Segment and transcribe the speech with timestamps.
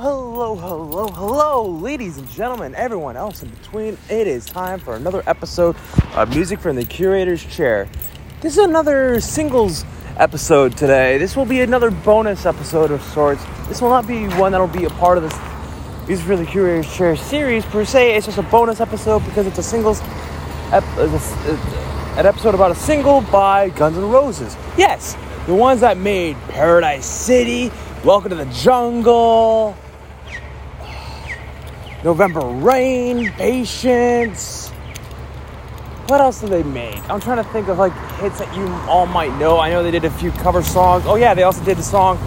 [0.00, 3.96] Hello, hello, hello, ladies and gentlemen, everyone else in between.
[4.10, 5.76] It is time for another episode
[6.16, 7.88] of Music from the Curator's Chair.
[8.40, 9.84] This is another singles
[10.16, 11.16] episode today.
[11.18, 13.44] This will be another bonus episode of sorts.
[13.68, 16.92] This will not be one that'll be a part of this Music from the Curator's
[16.92, 18.16] Chair series per se.
[18.16, 20.00] It's just a bonus episode because it's a singles,
[20.72, 24.56] ep- uh, uh, an episode about a single by Guns N' Roses.
[24.76, 25.16] Yes,
[25.46, 27.70] the ones that made Paradise City,
[28.04, 29.74] Welcome to the Jungle,
[32.04, 34.68] November Rain, Patience.
[36.06, 36.98] What else did they make?
[37.08, 39.58] I'm trying to think of like hits that you all might know.
[39.58, 41.04] I know they did a few cover songs.
[41.06, 42.18] Oh yeah, they also did the song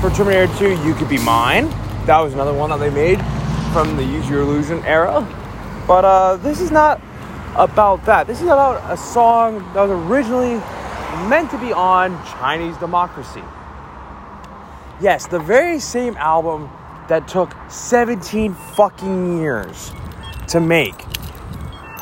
[0.00, 1.68] for Terminator 2, You Could Be Mine.
[2.06, 3.18] That was another one that they made
[3.74, 5.20] from the Use Your Illusion era.
[5.86, 6.98] But uh, this is not
[7.54, 8.26] about that.
[8.26, 10.54] This is about a song that was originally
[11.28, 13.44] meant to be on Chinese Democracy.
[15.02, 16.70] Yes, the very same album
[17.08, 19.92] that took 17 fucking years
[20.48, 20.94] to make.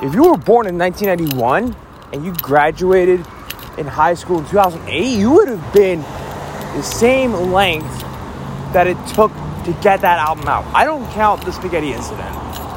[0.02, 1.74] If you were born in 1991
[2.12, 3.20] and you graduated
[3.78, 8.00] in high school in 2008, you would have been the same length
[8.72, 9.32] that it took
[9.64, 10.64] to get that album out.
[10.74, 12.34] I don't count the Spaghetti Incident.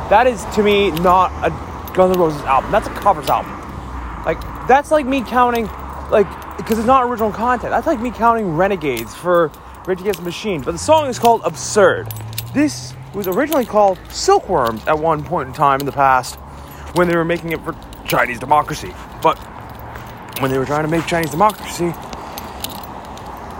[0.09, 1.50] That is to me not a
[1.94, 2.72] Guns N' Roses album.
[2.72, 3.52] That's a covers album.
[4.26, 5.66] Like that's like me counting,
[6.09, 7.72] like because it's not original content.
[7.72, 9.52] That's like me counting Renegades for
[9.90, 10.62] Rage Against the Machine.
[10.62, 12.14] But the song is called Absurd.
[12.54, 16.36] This was originally called Silkworms at one point in time in the past
[16.94, 18.94] when they were making it for Chinese democracy.
[19.23, 19.40] But
[20.42, 21.92] when they were trying to make Chinese democracy,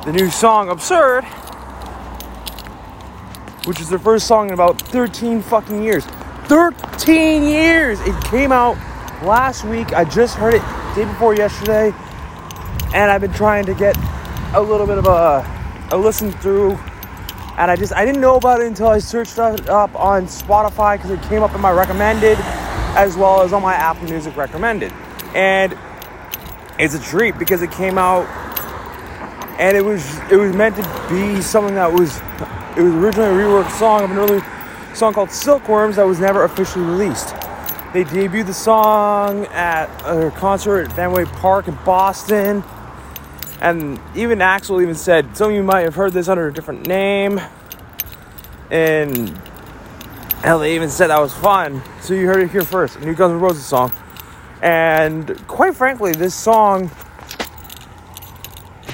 [0.05, 1.23] the new song Absurd,
[3.66, 6.05] which is their first song in about 13 fucking years.
[6.45, 8.00] 13 years!
[8.02, 8.77] It came out
[9.23, 9.94] last week.
[9.94, 10.61] I just heard it
[10.94, 11.91] day before yesterday.
[12.94, 13.97] And I've been trying to get
[14.53, 15.58] a little bit of a,
[15.91, 16.77] a listened through.
[17.57, 20.95] And I just, I didn't know about it until I searched it up on Spotify
[20.97, 22.37] because it came up in my recommended
[22.95, 24.93] as well as on my Apple Music recommended.
[25.35, 25.77] And
[26.79, 28.25] it's a treat because it came out
[29.59, 32.17] and it was it was meant to be something that was
[32.78, 34.41] it was originally a reworked song of an early
[34.95, 37.35] song called Silkworms that was never officially released.
[37.91, 42.63] They debuted the song at a concert at Fenway Park in Boston.
[43.62, 46.88] And even Axl even said, some of you might have heard this under a different
[46.88, 47.42] name.
[48.72, 49.30] And
[50.42, 51.81] hell, they even said that was fun.
[52.02, 53.92] So you heard it here first, a new Guns N' Roses song.
[54.62, 56.90] And quite frankly, this song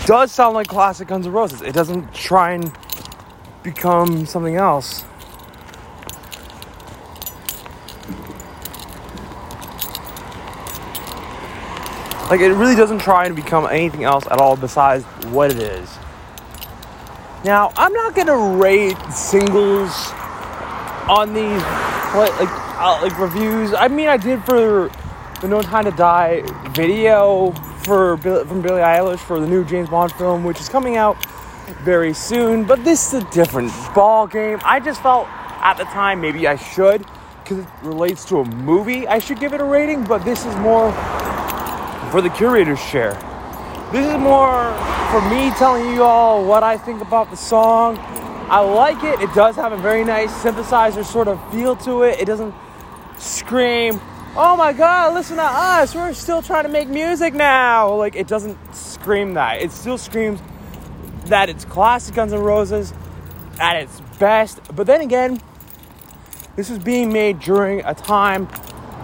[0.06, 1.62] does sound like classic Guns N' Roses.
[1.62, 2.72] It doesn't try and
[3.64, 5.03] become something else.
[12.30, 15.97] Like it really doesn't try and become anything else at all besides what it is.
[17.44, 19.91] Now, I'm not gonna rate singles
[21.08, 21.62] on these
[22.16, 23.75] like uh, like reviews.
[23.75, 24.90] I mean, I did for
[25.41, 26.41] the No Time to Die
[26.72, 27.52] video
[27.84, 31.24] for from Billie Eilish for the new James Bond film, which is coming out
[31.84, 32.64] very soon.
[32.64, 34.59] But this is a different ball game.
[34.64, 37.06] I just felt at the time maybe I should
[37.44, 39.08] because it relates to a movie.
[39.08, 40.91] I should give it a rating, but this is more
[42.16, 43.12] for the curator's chair.
[43.92, 44.74] This is more
[45.12, 47.98] for me telling you all what I think about the song.
[48.50, 49.20] I like it.
[49.20, 52.22] It does have a very nice synthesizer sort of feel to it.
[52.22, 52.56] It doesn't
[53.18, 54.00] scream,
[54.38, 55.94] oh my god, listen to us.
[55.94, 57.94] We're still trying to make music now.
[57.94, 59.62] Like, it doesn't scream that.
[59.62, 60.40] It still screams
[61.26, 62.94] that it's classic Guns N' Roses
[63.59, 64.62] at its best.
[64.74, 65.42] But then again,
[66.56, 68.47] this was being made during a time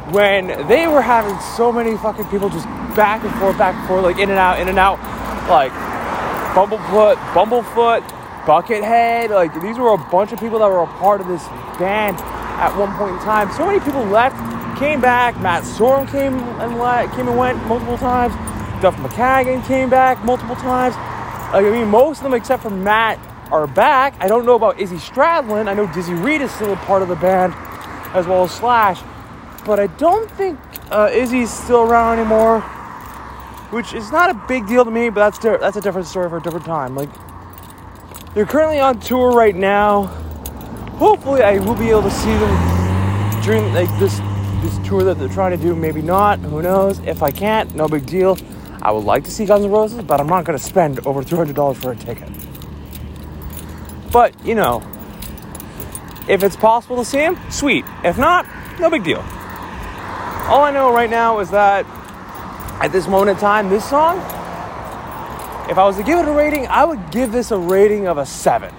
[0.10, 4.04] when they were having so many fucking people just back and forth, back and forth,
[4.04, 5.00] like in and out, in and out,
[5.48, 5.72] like
[6.56, 8.02] Bumblefoot, Bumblefoot,
[8.46, 9.30] Buckethead.
[9.30, 11.46] Like these were a bunch of people that were a part of this
[11.78, 13.52] band at one point in time.
[13.54, 14.36] So many people left,
[14.80, 15.40] came back.
[15.40, 18.34] Matt Sorum came and le- came and went multiple times.
[18.82, 20.96] Duff McKagan came back multiple times.
[21.54, 23.20] Like, I mean, most of them except for Matt
[23.52, 24.16] are back.
[24.20, 25.68] I don't know about Izzy Stradlin.
[25.68, 27.54] I know Dizzy Reed is still a part of the band,
[28.16, 29.02] as well as Slash.
[29.66, 30.60] But I don't think
[30.92, 32.62] uh, Izzy's still around anymore,
[33.72, 35.10] which is not a big deal to me.
[35.10, 36.96] But that's di- that's a different story for a different time.
[36.96, 37.10] Like
[38.34, 40.04] they're currently on tour right now.
[40.98, 44.20] Hopefully, I will be able to see them during like this
[44.62, 45.76] this tour that they're trying to do.
[45.76, 46.40] Maybe not.
[46.40, 47.00] Who knows?
[47.00, 48.38] If I can't, no big deal.
[48.82, 51.24] I would like to see Guns N' Roses, but I'm not going to spend over
[51.24, 52.30] three hundred dollars for a ticket.
[54.12, 54.82] But you know,
[56.28, 57.86] if it's possible to see him, sweet.
[58.04, 58.48] If not,
[58.80, 59.24] no big deal.
[60.52, 61.86] All I know right now is that
[62.84, 64.18] at this moment in time, this song,
[65.70, 68.18] if I was to give it a rating, I would give this a rating of
[68.18, 68.76] a seven.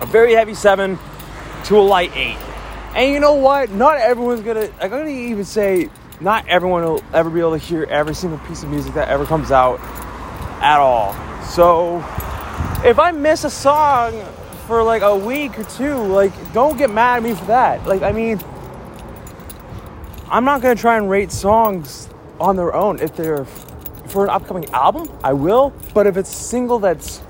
[0.00, 0.96] a very heavy seven
[1.64, 2.36] to a light eight.
[2.94, 3.70] And you know what?
[3.70, 4.70] Not everyone's gonna.
[4.80, 5.90] I'm gonna even say
[6.20, 9.26] not everyone will ever be able to hear every single piece of music that ever
[9.26, 9.80] comes out
[10.62, 11.14] at all.
[11.42, 11.98] So
[12.84, 14.24] if I miss a song
[14.68, 17.84] for like a week or two, like don't get mad at me for that.
[17.88, 18.38] Like I mean,
[20.30, 22.08] I'm not gonna try and rate songs
[22.40, 23.44] on their own if they're
[24.06, 25.08] for an upcoming album.
[25.22, 27.20] I will, but if it's a single that's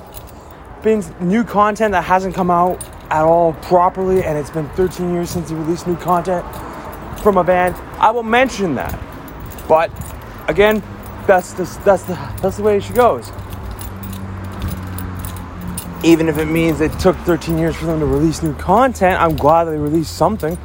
[0.82, 5.31] been new content that hasn't come out at all properly, and it's been 13 years
[5.31, 6.44] since they released new content
[7.20, 8.99] from a band, I will mention that.
[9.67, 9.91] But
[10.46, 10.82] again,
[11.26, 13.31] that's the, that's the that's the way she goes.
[16.05, 19.37] Even if it means it took 13 years for them to release new content, I'm
[19.37, 20.58] glad they released something.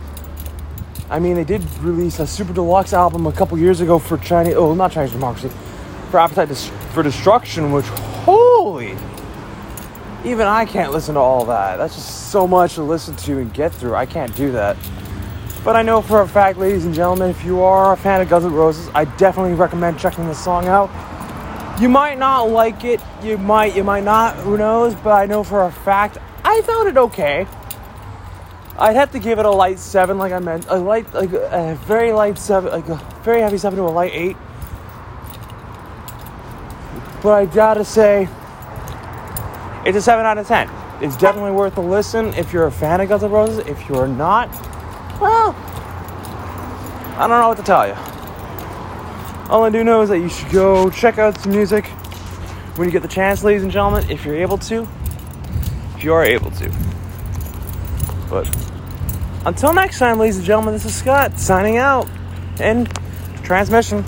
[1.09, 4.53] I mean, they did release a super deluxe album a couple years ago for Chinese,
[4.53, 5.49] oh, not Chinese Democracy,
[6.11, 6.55] for Appetite
[6.93, 8.95] for Destruction, which, holy,
[10.23, 11.77] even I can't listen to all that.
[11.77, 13.95] That's just so much to listen to and get through.
[13.95, 14.77] I can't do that.
[15.63, 18.29] But I know for a fact, ladies and gentlemen, if you are a fan of
[18.29, 20.89] Guns N' Roses, I definitely recommend checking this song out.
[21.81, 25.43] You might not like it, you might, you might not, who knows, but I know
[25.43, 27.47] for a fact, I found it okay.
[28.81, 31.77] I'd have to give it a light seven, like I meant, a light, like a
[31.85, 34.37] very light seven, like a very heavy seven to a light eight.
[37.21, 38.29] But I gotta say,
[39.85, 40.69] it's a seven out of ten.
[41.01, 43.67] It's definitely worth a listen if you're a fan of Guns N' Roses.
[43.67, 44.49] If you're not,
[45.19, 45.53] well,
[47.17, 47.95] I don't know what to tell you.
[49.49, 51.85] All I do know is that you should go check out some music
[52.77, 54.87] when you get the chance, ladies and gentlemen, if you're able to.
[55.97, 56.98] If you are able to.
[58.29, 58.47] But
[59.45, 62.07] until next time, ladies and gentlemen, this is Scott signing out
[62.59, 62.89] and
[63.43, 64.03] transmission.